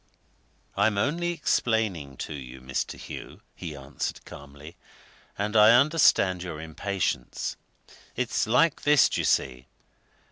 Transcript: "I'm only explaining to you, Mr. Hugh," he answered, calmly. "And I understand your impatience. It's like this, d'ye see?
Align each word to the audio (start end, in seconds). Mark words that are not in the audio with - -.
"I'm 0.75 0.97
only 0.97 1.29
explaining 1.31 2.17
to 2.25 2.33
you, 2.33 2.59
Mr. 2.59 2.97
Hugh," 2.97 3.41
he 3.53 3.75
answered, 3.75 4.25
calmly. 4.25 4.75
"And 5.37 5.55
I 5.55 5.79
understand 5.79 6.41
your 6.41 6.59
impatience. 6.59 7.55
It's 8.15 8.47
like 8.47 8.81
this, 8.81 9.07
d'ye 9.09 9.23
see? 9.23 9.67